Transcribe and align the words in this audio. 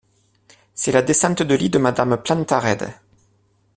C’est 0.73 0.93
la 0.93 1.03
descente 1.03 1.43
de 1.43 1.53
lit 1.53 1.69
de 1.69 1.77
Madame 1.77 2.17
Plantarède. 2.17 2.91